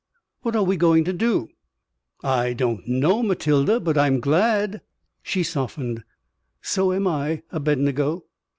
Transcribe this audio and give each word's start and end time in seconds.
What 0.41 0.55
are 0.55 0.63
we 0.63 0.77
going 0.77 1.03
to 1.03 1.13
do?" 1.13 1.49
"I 2.23 2.53
don't 2.53 2.87
know, 2.87 3.21
Matilda. 3.21 3.79
But 3.79 3.99
I'm 3.99 4.19
glad." 4.19 4.81
She 5.21 5.43
softened. 5.43 6.03
"So 6.59 6.91
am 6.91 7.05
I, 7.05 7.43
Abednego." 7.51 8.25